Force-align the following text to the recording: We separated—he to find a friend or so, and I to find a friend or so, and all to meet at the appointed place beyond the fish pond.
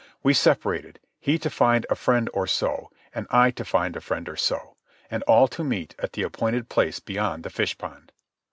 We 0.23 0.33
separated—he 0.33 1.37
to 1.37 1.49
find 1.51 1.85
a 1.87 1.93
friend 1.95 2.27
or 2.33 2.47
so, 2.47 2.89
and 3.13 3.27
I 3.29 3.51
to 3.51 3.63
find 3.63 3.95
a 3.95 4.01
friend 4.01 4.27
or 4.27 4.35
so, 4.35 4.75
and 5.11 5.21
all 5.27 5.47
to 5.49 5.63
meet 5.63 5.93
at 5.99 6.13
the 6.13 6.23
appointed 6.23 6.69
place 6.69 6.99
beyond 6.99 7.43
the 7.43 7.51
fish 7.51 7.77
pond. 7.77 8.11